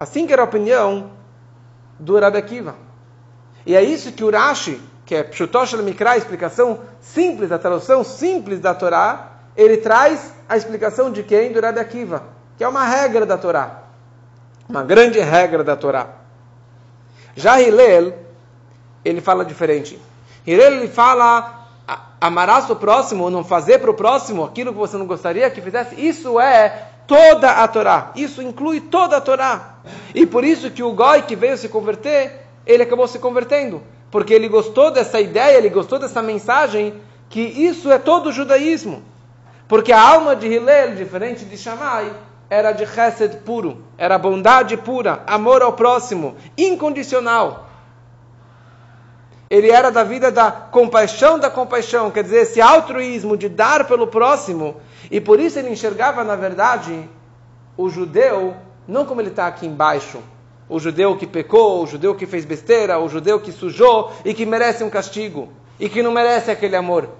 Assim 0.00 0.26
que 0.26 0.32
era 0.32 0.42
a 0.42 0.46
opinião 0.46 1.10
do 1.98 2.18
Rabi 2.18 2.38
Akiva. 2.38 2.74
E 3.64 3.76
é 3.76 3.82
isso 3.82 4.12
que 4.12 4.24
o 4.24 4.30
Rashi, 4.30 4.80
que 5.04 5.14
é 5.14 5.22
Pshutosh 5.22 5.74
Mikra, 5.74 6.12
a 6.12 6.16
explicação 6.16 6.80
simples, 7.00 7.52
a 7.52 7.58
tradução 7.58 8.02
simples 8.02 8.58
da 8.58 8.74
Torá, 8.74 9.30
ele 9.56 9.76
traz 9.76 10.34
a 10.48 10.56
explicação 10.56 11.12
de 11.12 11.22
quem? 11.22 11.52
Do 11.52 11.60
Rabi 11.60 11.78
Akiva, 11.78 12.24
que 12.56 12.64
é 12.64 12.68
uma 12.68 12.84
regra 12.84 13.24
da 13.24 13.38
Torá. 13.38 13.82
Uma 14.68 14.82
grande 14.82 15.20
regra 15.20 15.62
da 15.62 15.76
Torá. 15.76 16.08
Já 17.36 17.60
Hillel, 17.60 18.14
ele 19.04 19.20
fala 19.20 19.44
diferente. 19.44 19.98
Hillel, 20.46 20.74
ele 20.74 20.88
fala 20.88 21.62
amarás 22.20 22.70
o 22.70 22.76
próximo, 22.76 23.30
não 23.30 23.42
fazer 23.42 23.78
para 23.78 23.90
o 23.90 23.94
próximo 23.94 24.44
aquilo 24.44 24.72
que 24.72 24.78
você 24.78 24.96
não 24.96 25.06
gostaria 25.06 25.50
que 25.50 25.60
fizesse. 25.60 25.94
Isso 26.00 26.38
é 26.38 26.88
toda 27.06 27.50
a 27.50 27.68
Torá. 27.68 28.12
Isso 28.14 28.40
inclui 28.40 28.80
toda 28.80 29.16
a 29.16 29.20
Torá. 29.20 29.76
E 30.14 30.24
por 30.24 30.44
isso 30.44 30.70
que 30.70 30.82
o 30.82 30.92
Goi 30.92 31.22
que 31.22 31.34
veio 31.34 31.56
se 31.56 31.68
converter, 31.68 32.46
ele 32.66 32.82
acabou 32.82 33.08
se 33.08 33.18
convertendo. 33.18 33.82
Porque 34.10 34.32
ele 34.32 34.48
gostou 34.48 34.90
dessa 34.90 35.20
ideia, 35.20 35.56
ele 35.56 35.68
gostou 35.68 35.98
dessa 35.98 36.22
mensagem, 36.22 36.94
que 37.28 37.40
isso 37.40 37.90
é 37.90 37.98
todo 37.98 38.28
o 38.28 38.32
judaísmo. 38.32 39.02
Porque 39.66 39.92
a 39.92 40.00
alma 40.00 40.36
de 40.36 40.46
Hillel, 40.46 40.94
diferente 40.94 41.44
de 41.44 41.56
Shammai, 41.56 42.12
era 42.48 42.72
de 42.72 42.86
chesed 42.86 43.38
puro, 43.38 43.82
era 43.96 44.18
bondade 44.18 44.76
pura, 44.76 45.22
amor 45.26 45.62
ao 45.62 45.72
próximo, 45.72 46.36
incondicional. 46.56 47.71
Ele 49.52 49.70
era 49.70 49.90
da 49.90 50.02
vida 50.02 50.32
da 50.32 50.50
compaixão 50.50 51.38
da 51.38 51.50
compaixão, 51.50 52.10
quer 52.10 52.24
dizer, 52.24 52.38
esse 52.38 52.58
altruísmo 52.58 53.36
de 53.36 53.50
dar 53.50 53.86
pelo 53.86 54.06
próximo. 54.06 54.76
E 55.10 55.20
por 55.20 55.38
isso 55.38 55.58
ele 55.58 55.68
enxergava, 55.68 56.24
na 56.24 56.34
verdade, 56.34 57.06
o 57.76 57.90
judeu 57.90 58.56
não 58.88 59.04
como 59.04 59.20
ele 59.20 59.28
está 59.28 59.46
aqui 59.46 59.66
embaixo. 59.66 60.20
O 60.70 60.80
judeu 60.80 61.18
que 61.18 61.26
pecou, 61.26 61.82
o 61.82 61.86
judeu 61.86 62.14
que 62.14 62.24
fez 62.24 62.46
besteira, 62.46 62.98
o 62.98 63.10
judeu 63.10 63.38
que 63.40 63.52
sujou 63.52 64.10
e 64.24 64.32
que 64.32 64.46
merece 64.46 64.82
um 64.84 64.88
castigo 64.88 65.50
e 65.78 65.86
que 65.86 66.02
não 66.02 66.12
merece 66.12 66.50
aquele 66.50 66.74
amor. 66.74 67.10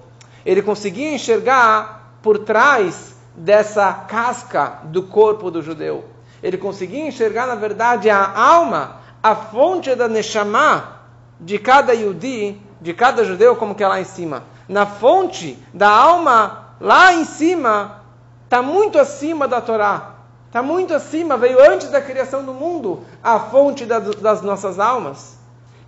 Ele 0.43 0.63
conseguia 0.63 1.15
enxergar 1.15 2.17
por 2.23 2.39
trás 2.39 3.15
dessa 3.37 3.93
casca 3.93 4.79
do 4.85 5.03
corpo 5.03 5.51
do 5.51 5.61
judeu. 5.61 6.07
Ele 6.43 6.57
conseguia 6.57 7.07
enxergar, 7.07 7.47
na 7.47 7.57
verdade, 7.57 8.09
a 8.09 8.27
alma, 8.35 9.03
a 9.23 9.37
fonte 9.37 9.95
da 9.95 10.09
Neshama 10.09 11.02
de 11.41 11.59
cada 11.59 11.93
Yudi, 11.93 12.61
de 12.81 12.93
cada 12.95 13.25
judeu, 13.25 13.57
como 13.57 13.75
que 13.75 13.85
é 13.85 13.89
lá 13.89 14.01
em 14.01 14.05
cima. 14.05 14.45
Na 14.69 14.87
fonte 14.87 15.59
da 15.73 15.89
alma, 15.89 16.75
lá 16.81 17.13
em 17.13 17.25
cima, 17.25 18.03
está 18.45 18.63
muito 18.63 18.99
acima 18.99 19.47
da 19.47 19.61
Torá. 19.61 20.13
Está 20.47 20.63
muito 20.63 20.93
acima, 20.93 21.37
veio 21.37 21.59
antes 21.63 21.89
da 21.89 22.01
criação 22.01 22.45
do 22.45 22.53
mundo, 22.53 23.05
a 23.23 23.39
fonte 23.39 23.87
da, 23.87 23.99
das 23.99 24.43
nossas 24.43 24.79
almas. 24.79 25.39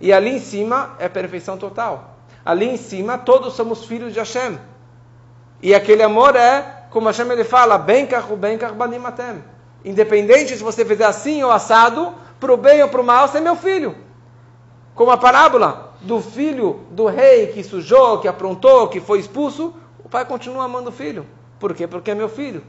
E 0.01 0.11
ali 0.11 0.31
em 0.35 0.39
cima 0.39 0.95
é 0.97 1.07
perfeição 1.07 1.57
total. 1.57 2.15
Ali 2.43 2.67
em 2.67 2.77
cima, 2.77 3.17
todos 3.17 3.53
somos 3.53 3.85
filhos 3.85 4.11
de 4.11 4.19
Hashem. 4.19 4.57
E 5.61 5.73
aquele 5.73 6.03
amor 6.03 6.35
é, 6.35 6.85
como 6.89 7.07
Hashem 7.07 7.29
ele 7.31 7.43
fala, 7.43 7.77
bem 7.77 8.07
bem 8.39 8.57
banimatem. 8.57 9.43
Independente 9.83 10.57
se 10.57 10.63
você 10.63 10.83
fizer 10.83 11.05
assim 11.05 11.43
ou 11.43 11.51
assado, 11.51 12.13
para 12.39 12.53
o 12.53 12.57
bem 12.57 12.81
ou 12.81 12.89
para 12.89 13.01
o 13.01 13.03
mal, 13.03 13.27
você 13.27 13.37
é 13.37 13.41
meu 13.41 13.55
filho. 13.55 13.95
Como 14.95 15.11
a 15.11 15.17
parábola 15.17 15.93
do 16.01 16.21
filho 16.21 16.79
do 16.91 17.05
rei 17.05 17.47
que 17.47 17.63
sujou, 17.63 18.19
que 18.19 18.27
aprontou, 18.27 18.87
que 18.87 19.01
foi 19.01 19.19
expulso, 19.19 19.73
o 20.03 20.07
pai 20.07 20.23
continua 20.23 20.63
amando 20.63 20.89
o 20.89 20.93
filho. 20.93 21.25
Por 21.59 21.73
quê? 21.73 21.85
Porque 21.85 22.11
é 22.11 22.15
meu 22.15 22.29
filho. 22.29 22.63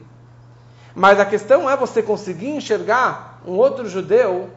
Mas 0.93 1.19
a 1.19 1.25
questão 1.25 1.69
é 1.69 1.77
você 1.77 2.03
conseguir 2.03 2.49
enxergar 2.49 3.41
um 3.45 3.53
outro 3.53 3.87
judeu, 3.87 4.49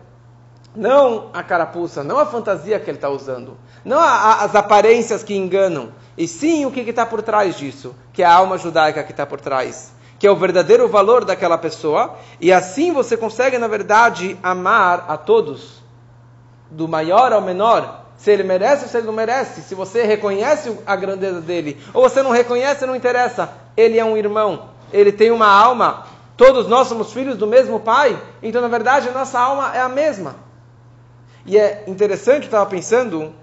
não 0.74 1.28
a 1.32 1.42
carapuça, 1.42 2.02
não 2.02 2.18
a 2.18 2.26
fantasia 2.26 2.80
que 2.80 2.90
ele 2.90 2.96
está 2.96 3.08
usando, 3.08 3.56
não 3.84 3.98
a, 3.98 4.08
a, 4.08 4.44
as 4.44 4.54
aparências 4.54 5.22
que 5.22 5.36
enganam, 5.36 5.90
e 6.16 6.26
sim 6.26 6.64
o 6.64 6.70
que 6.70 6.80
está 6.80 7.04
por 7.04 7.22
trás 7.22 7.56
disso, 7.56 7.94
que 8.12 8.22
é 8.22 8.26
a 8.26 8.32
alma 8.32 8.56
judaica 8.56 9.02
que 9.02 9.10
está 9.10 9.26
por 9.26 9.40
trás, 9.40 9.92
que 10.18 10.26
é 10.26 10.30
o 10.30 10.36
verdadeiro 10.36 10.88
valor 10.88 11.24
daquela 11.24 11.58
pessoa, 11.58 12.16
e 12.40 12.52
assim 12.52 12.92
você 12.92 13.16
consegue, 13.16 13.58
na 13.58 13.68
verdade, 13.68 14.38
amar 14.42 15.04
a 15.08 15.16
todos, 15.16 15.79
do 16.70 16.88
maior 16.88 17.32
ao 17.32 17.40
menor, 17.40 18.04
se 18.16 18.30
ele 18.30 18.42
merece 18.42 18.84
ou 18.84 18.90
se 18.90 18.96
ele 18.96 19.06
não 19.06 19.12
merece, 19.12 19.62
se 19.62 19.74
você 19.74 20.02
reconhece 20.02 20.76
a 20.86 20.94
grandeza 20.94 21.40
dele, 21.40 21.80
ou 21.94 22.02
você 22.02 22.22
não 22.22 22.30
reconhece, 22.30 22.86
não 22.86 22.94
interessa, 22.94 23.52
ele 23.76 23.98
é 23.98 24.04
um 24.04 24.16
irmão, 24.16 24.70
ele 24.92 25.10
tem 25.10 25.30
uma 25.30 25.48
alma, 25.48 26.06
todos 26.36 26.68
nós 26.68 26.86
somos 26.86 27.12
filhos 27.12 27.36
do 27.36 27.46
mesmo 27.46 27.80
pai, 27.80 28.20
então 28.42 28.60
na 28.60 28.68
verdade 28.68 29.08
a 29.08 29.12
nossa 29.12 29.38
alma 29.38 29.74
é 29.74 29.80
a 29.80 29.88
mesma. 29.88 30.36
E 31.46 31.58
é 31.58 31.84
interessante, 31.86 32.44
estava 32.44 32.66
pensando, 32.66 33.34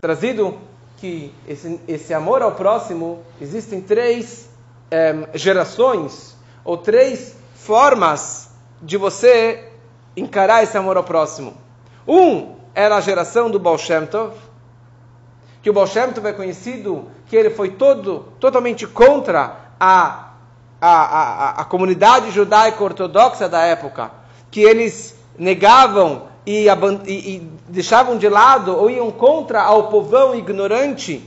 trazido 0.00 0.58
que 0.98 1.32
esse, 1.46 1.80
esse 1.88 2.12
amor 2.12 2.42
ao 2.42 2.52
próximo, 2.52 3.22
existem 3.40 3.80
três 3.80 4.50
é, 4.90 5.28
gerações, 5.34 6.36
ou 6.64 6.76
três 6.76 7.34
formas 7.54 8.50
de 8.82 8.96
você 8.96 9.72
encarar 10.16 10.62
esse 10.62 10.76
amor 10.76 10.96
ao 10.96 11.04
próximo. 11.04 11.56
Um 12.08 12.54
era 12.74 12.96
a 12.96 13.00
geração 13.02 13.50
do 13.50 13.58
Baal 13.58 13.76
Shem 13.76 14.06
Tov, 14.06 14.32
que 15.62 15.68
o 15.68 15.72
Baal 15.74 15.86
Shem 15.86 16.10
Tov 16.10 16.26
é 16.26 16.32
conhecido 16.32 17.06
que 17.26 17.36
ele 17.36 17.50
foi 17.50 17.72
todo, 17.72 18.32
totalmente 18.40 18.86
contra 18.86 19.56
a, 19.78 20.30
a, 20.80 20.90
a, 20.90 21.50
a 21.60 21.64
comunidade 21.66 22.30
judaica 22.30 22.82
ortodoxa 22.82 23.46
da 23.46 23.62
época, 23.62 24.10
que 24.50 24.62
eles 24.62 25.14
negavam 25.38 26.28
e, 26.46 26.66
e, 26.66 27.12
e, 27.12 27.50
deixavam 27.68 28.16
de 28.16 28.26
lado 28.26 28.74
ou 28.74 28.88
iam 28.88 29.10
contra 29.10 29.60
ao 29.60 29.88
povão 29.88 30.34
ignorante 30.34 31.22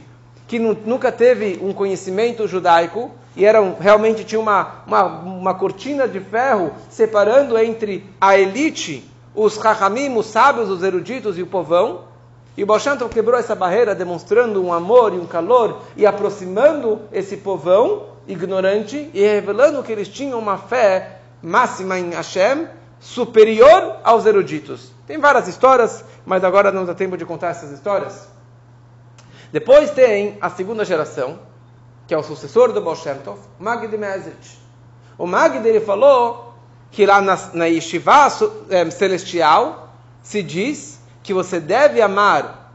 que 0.47 0.57
nunca 0.57 1.11
teve 1.11 1.59
um 1.61 1.71
conhecimento 1.71 2.47
judaico 2.47 3.11
e 3.35 3.45
eram 3.45 3.77
realmente 3.79 4.25
tinha 4.25 4.41
uma, 4.41 4.83
uma, 4.85 5.03
uma 5.05 5.53
cortina 5.53 6.07
de 6.07 6.19
ferro 6.19 6.71
separando 6.89 7.57
entre 7.57 8.03
a 8.19 8.37
elite, 8.37 9.09
os 9.33 9.57
rachamim, 9.57 10.15
os 10.17 10.25
sábios, 10.27 10.69
os 10.69 10.83
eruditos 10.83 11.37
e 11.37 11.41
o 11.41 11.47
povão. 11.47 12.11
E 12.57 12.63
o 12.63 13.09
quebrou 13.09 13.39
essa 13.39 13.55
barreira, 13.55 13.95
demonstrando 13.95 14.61
um 14.61 14.73
amor 14.73 15.13
e 15.13 15.17
um 15.17 15.25
calor 15.25 15.81
e 15.95 16.05
aproximando 16.05 17.01
esse 17.11 17.37
povão 17.37 18.07
ignorante 18.27 19.09
e 19.13 19.21
revelando 19.21 19.81
que 19.81 19.91
eles 19.91 20.09
tinham 20.09 20.37
uma 20.37 20.57
fé 20.57 21.19
máxima 21.41 21.97
em 21.97 22.11
Hashem, 22.11 22.67
superior 22.99 23.97
aos 24.03 24.25
eruditos. 24.25 24.91
Tem 25.07 25.17
várias 25.17 25.47
histórias, 25.47 26.05
mas 26.25 26.43
agora 26.43 26.71
não 26.71 26.85
dá 26.85 26.93
tempo 26.93 27.17
de 27.17 27.25
contar 27.25 27.47
essas 27.47 27.71
histórias. 27.71 28.27
Depois 29.51 29.91
tem 29.91 30.37
a 30.39 30.49
segunda 30.49 30.85
geração, 30.85 31.39
que 32.07 32.13
é 32.13 32.17
o 32.17 32.23
sucessor 32.23 32.71
do 32.71 32.81
Baal 32.81 32.95
Shem 32.95 33.15
Tov, 33.15 33.39
Magid 33.59 33.97
Mezrich. 33.97 34.59
O 35.17 35.25
Magid 35.25 35.67
ele 35.67 35.81
falou 35.81 36.50
que 36.91 37.05
lá 37.05 37.21
na, 37.21 37.37
na 37.53 37.65
Yeshiva 37.65 38.27
é, 38.69 38.89
celestial 38.91 39.89
se 40.21 40.43
diz 40.43 41.01
que 41.23 41.33
você 41.33 41.59
deve 41.59 42.01
amar 42.01 42.73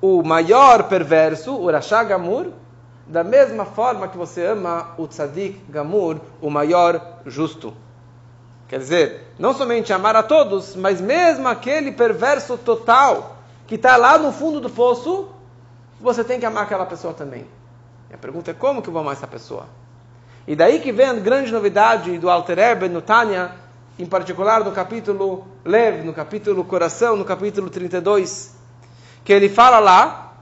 o 0.00 0.22
maior 0.22 0.84
perverso, 0.84 1.56
o 1.56 1.70
Rasha 1.70 2.02
Gamur, 2.04 2.48
da 3.06 3.24
mesma 3.24 3.64
forma 3.64 4.06
que 4.06 4.18
você 4.18 4.46
ama 4.46 4.94
o 4.98 5.06
Tzadik 5.08 5.60
Gamur, 5.68 6.20
o 6.40 6.50
maior 6.50 7.20
justo. 7.26 7.74
Quer 8.68 8.78
dizer, 8.78 9.32
não 9.38 9.54
somente 9.54 9.92
amar 9.92 10.14
a 10.14 10.22
todos, 10.22 10.76
mas 10.76 11.00
mesmo 11.00 11.48
aquele 11.48 11.90
perverso 11.90 12.58
total 12.58 13.36
que 13.66 13.76
está 13.76 13.96
lá 13.96 14.18
no 14.18 14.30
fundo 14.30 14.60
do 14.60 14.68
poço, 14.68 15.28
você 15.98 16.22
tem 16.22 16.38
que 16.38 16.44
amar 16.44 16.64
aquela 16.64 16.84
pessoa 16.84 17.14
também. 17.14 17.46
E 18.10 18.14
a 18.14 18.18
pergunta 18.18 18.50
é 18.50 18.54
como 18.54 18.82
que 18.82 18.88
eu 18.88 18.92
vou 18.92 19.00
amar 19.00 19.14
essa 19.14 19.26
pessoa? 19.26 19.66
E 20.48 20.56
daí 20.56 20.80
que 20.80 20.90
vem 20.90 21.04
a 21.04 21.12
grande 21.12 21.52
novidade 21.52 22.16
do 22.16 22.30
Alter 22.30 22.56
Rebbe 22.56 22.88
no 22.88 23.02
Tânia, 23.02 23.52
em 23.98 24.06
particular 24.06 24.64
no 24.64 24.72
capítulo 24.72 25.46
Lev, 25.62 26.02
no 26.06 26.14
capítulo 26.14 26.64
Coração, 26.64 27.16
no 27.16 27.24
capítulo 27.26 27.68
32, 27.68 28.56
que 29.22 29.30
ele 29.30 29.50
fala 29.50 29.78
lá 29.78 30.32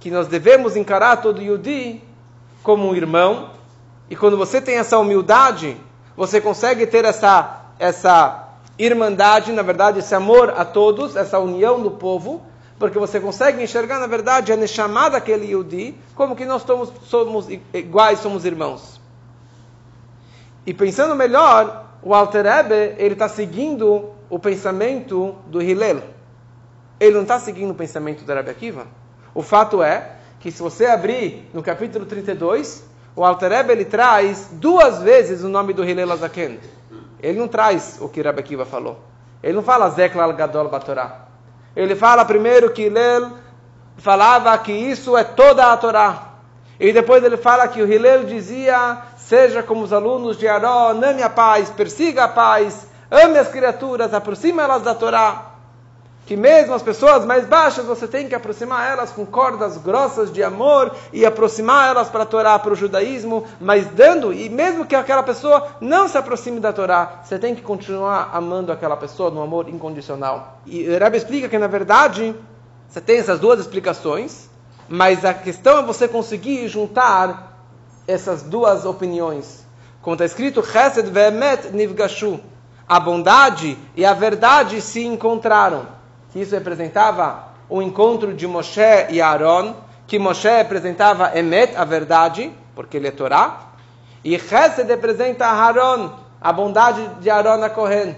que 0.00 0.10
nós 0.10 0.26
devemos 0.26 0.74
encarar 0.74 1.18
todo 1.18 1.40
Yudi 1.40 2.02
como 2.64 2.88
um 2.88 2.92
irmão, 2.92 3.50
e 4.10 4.16
quando 4.16 4.36
você 4.36 4.60
tem 4.60 4.78
essa 4.78 4.98
humildade, 4.98 5.76
você 6.16 6.40
consegue 6.40 6.84
ter 6.84 7.04
essa, 7.04 7.66
essa 7.78 8.48
irmandade, 8.76 9.52
na 9.52 9.62
verdade, 9.62 10.00
esse 10.00 10.12
amor 10.12 10.54
a 10.56 10.64
todos, 10.64 11.14
essa 11.14 11.38
união 11.38 11.80
do 11.80 11.92
povo, 11.92 12.42
porque 12.80 12.98
você 12.98 13.20
consegue 13.20 13.62
enxergar, 13.62 14.00
na 14.00 14.08
verdade, 14.08 14.52
a 14.52 14.56
Neshama 14.56 15.08
daquele 15.08 15.52
Yudi, 15.52 15.94
como 16.16 16.34
que 16.34 16.44
nós 16.44 16.62
somos, 16.62 16.90
somos 17.04 17.46
iguais, 17.72 18.18
somos 18.18 18.44
irmãos. 18.44 18.99
E 20.66 20.74
pensando 20.74 21.14
melhor, 21.14 21.86
o 22.02 22.14
Alter 22.14 22.46
Ebe, 22.46 22.94
ele 22.98 23.14
está 23.14 23.28
seguindo 23.28 24.10
o 24.28 24.38
pensamento 24.38 25.36
do 25.46 25.60
Hillel. 25.60 26.02
Ele 26.98 27.14
não 27.14 27.22
está 27.22 27.38
seguindo 27.38 27.70
o 27.70 27.74
pensamento 27.74 28.24
do 28.24 28.32
Rebbe 28.32 28.50
Akiva. 28.50 28.86
O 29.34 29.42
fato 29.42 29.82
é 29.82 30.16
que 30.38 30.50
se 30.50 30.62
você 30.62 30.86
abrir 30.86 31.48
no 31.52 31.62
capítulo 31.62 32.04
32, 32.04 32.84
o 33.16 33.24
Alter 33.24 33.52
Ebe, 33.52 33.72
ele 33.72 33.84
traz 33.84 34.48
duas 34.52 35.02
vezes 35.02 35.42
o 35.42 35.48
nome 35.48 35.72
do 35.72 35.84
Hillel 35.84 36.12
Azaken. 36.12 36.58
Ele 37.22 37.38
não 37.38 37.48
traz 37.48 37.98
o 38.00 38.08
que 38.08 38.22
Rebbe 38.22 38.40
Akiva 38.40 38.64
falou. 38.64 38.98
Ele 39.42 39.54
não 39.54 39.62
fala 39.62 39.90
Zeklal 39.90 40.32
Gadol 40.34 40.68
Batorá. 40.68 41.26
Ele 41.74 41.94
fala 41.94 42.24
primeiro 42.24 42.70
que 42.70 42.82
Hillel 42.82 43.30
falava 43.96 44.56
que 44.58 44.72
isso 44.72 45.16
é 45.16 45.24
toda 45.24 45.72
a 45.72 45.76
Torá. 45.76 46.30
E 46.78 46.92
depois 46.92 47.22
ele 47.22 47.36
fala 47.36 47.68
que 47.68 47.82
o 47.82 47.90
Hillel 47.90 48.24
dizia: 48.24 49.02
seja 49.30 49.62
como 49.62 49.84
os 49.84 49.92
alunos 49.92 50.36
de 50.36 50.48
Aró, 50.48 50.90
ame 50.90 51.22
a 51.22 51.30
paz, 51.30 51.70
persiga 51.70 52.24
a 52.24 52.28
paz, 52.28 52.88
ame 53.08 53.38
as 53.38 53.46
criaturas, 53.46 54.12
aproxima 54.12 54.60
elas 54.60 54.82
da 54.82 54.92
Torá. 54.92 55.52
Que 56.26 56.36
mesmo 56.36 56.74
as 56.74 56.82
pessoas 56.82 57.24
mais 57.24 57.46
baixas, 57.46 57.84
você 57.84 58.08
tem 58.08 58.28
que 58.28 58.34
aproximar 58.34 58.90
elas 58.90 59.12
com 59.12 59.24
cordas 59.24 59.76
grossas 59.76 60.32
de 60.32 60.42
amor 60.42 60.96
e 61.12 61.24
aproximar 61.24 61.90
elas 61.90 62.08
para 62.08 62.24
a 62.24 62.26
Torá, 62.26 62.58
para 62.58 62.72
o 62.72 62.74
judaísmo, 62.74 63.46
mas 63.60 63.86
dando, 63.86 64.32
e 64.32 64.48
mesmo 64.48 64.84
que 64.84 64.96
aquela 64.96 65.22
pessoa 65.22 65.76
não 65.80 66.08
se 66.08 66.18
aproxime 66.18 66.58
da 66.58 66.72
Torá, 66.72 67.20
você 67.22 67.38
tem 67.38 67.54
que 67.54 67.62
continuar 67.62 68.30
amando 68.32 68.72
aquela 68.72 68.96
pessoa 68.96 69.30
no 69.30 69.40
amor 69.40 69.68
incondicional. 69.68 70.58
E 70.66 70.82
Rebbe 70.98 71.16
explica 71.16 71.48
que, 71.48 71.56
na 71.56 71.68
verdade, 71.68 72.34
você 72.88 73.00
tem 73.00 73.18
essas 73.18 73.38
duas 73.38 73.60
explicações, 73.60 74.50
mas 74.88 75.24
a 75.24 75.32
questão 75.32 75.78
é 75.78 75.82
você 75.82 76.08
conseguir 76.08 76.66
juntar 76.66 77.49
essas 78.06 78.42
duas 78.42 78.84
opiniões. 78.84 79.66
Como 80.02 80.14
está 80.14 80.24
escrito, 80.24 80.62
Chesed 80.62 81.10
ve'emet 81.10 81.70
nivgashu. 81.72 82.40
A 82.88 82.98
bondade 82.98 83.78
e 83.94 84.04
a 84.04 84.12
verdade 84.12 84.80
se 84.80 85.04
encontraram. 85.04 85.86
Que 86.32 86.40
isso 86.40 86.54
representava 86.54 87.50
o 87.68 87.80
encontro 87.80 88.34
de 88.34 88.46
Moshe 88.46 89.06
e 89.10 89.20
Aaron, 89.20 89.74
que 90.06 90.18
Moshe 90.18 90.48
representava 90.48 91.38
Emet, 91.38 91.76
a 91.76 91.84
verdade, 91.84 92.52
porque 92.74 92.96
ele 92.96 93.06
é 93.06 93.10
Torá, 93.12 93.60
e 94.24 94.36
Chesed 94.36 94.88
representa 94.88 95.46
Aaron, 95.46 96.10
a 96.40 96.52
bondade 96.52 97.06
de 97.20 97.30
Aaron 97.30 97.62
a 97.62 97.70
Kohen. 97.70 98.16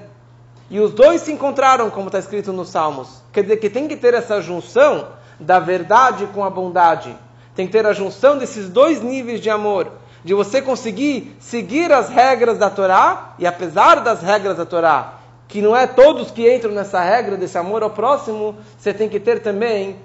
E 0.70 0.80
os 0.80 0.94
dois 0.94 1.20
se 1.20 1.30
encontraram, 1.30 1.90
como 1.90 2.06
está 2.06 2.18
escrito 2.18 2.50
nos 2.50 2.70
Salmos. 2.70 3.22
Quer 3.30 3.42
dizer 3.42 3.58
que 3.58 3.68
tem 3.68 3.86
que 3.86 3.96
ter 3.96 4.14
essa 4.14 4.40
junção 4.40 5.08
da 5.38 5.58
verdade 5.58 6.26
com 6.32 6.42
a 6.42 6.48
bondade. 6.48 7.14
Tem 7.54 7.66
que 7.66 7.72
ter 7.72 7.86
a 7.86 7.92
junção 7.92 8.38
desses 8.38 8.68
dois 8.68 9.02
níveis 9.02 9.40
de 9.40 9.50
amor. 9.50 9.92
De 10.24 10.34
você 10.34 10.62
conseguir 10.62 11.36
seguir 11.40 11.92
as 11.92 12.08
regras 12.08 12.56
da 12.56 12.70
Torá, 12.70 13.34
e 13.38 13.46
apesar 13.46 13.96
das 13.96 14.22
regras 14.22 14.56
da 14.56 14.64
Torá, 14.64 15.14
que 15.48 15.60
não 15.60 15.76
é 15.76 15.86
todos 15.86 16.30
que 16.30 16.50
entram 16.50 16.72
nessa 16.72 17.00
regra 17.02 17.36
desse 17.36 17.58
amor 17.58 17.82
ao 17.82 17.90
próximo, 17.90 18.56
você 18.78 18.94
tem 18.94 19.08
que 19.08 19.20
ter 19.20 19.42
também 19.42 19.96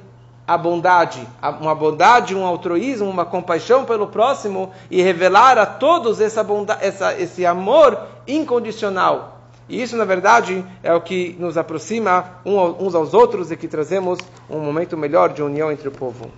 a 0.47 0.57
bondade, 0.57 1.27
uma 1.61 1.75
bondade, 1.75 2.35
um 2.35 2.45
altruísmo, 2.45 3.09
uma 3.09 3.25
compaixão 3.25 3.85
pelo 3.85 4.07
próximo 4.07 4.71
e 4.89 5.01
revelar 5.01 5.57
a 5.57 5.65
todos 5.65 6.21
essa 6.21 6.43
bondade, 6.43 6.85
essa, 6.85 7.13
esse 7.19 7.45
amor 7.45 7.97
incondicional. 8.25 9.41
E 9.69 9.81
isso, 9.81 9.97
na 9.97 10.05
verdade, 10.05 10.65
é 10.81 10.93
o 10.93 11.01
que 11.01 11.35
nos 11.37 11.57
aproxima 11.57 12.39
uns 12.45 12.95
aos 12.95 13.13
outros 13.13 13.51
e 13.51 13.57
que 13.57 13.67
trazemos 13.67 14.19
um 14.49 14.59
momento 14.59 14.95
melhor 14.95 15.29
de 15.33 15.43
união 15.43 15.69
entre 15.69 15.89
o 15.89 15.91
povo. 15.91 16.31